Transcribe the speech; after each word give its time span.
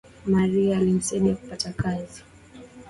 Maria 0.25 0.77
alinisaidia 0.77 1.35
kupata 1.35 1.73
kazi 1.73 2.23